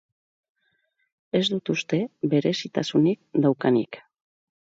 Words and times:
Ez 1.39 1.41
dut 1.55 1.71
uste 1.75 1.99
berezitasunik 2.33 3.41
daukanik. 3.47 4.01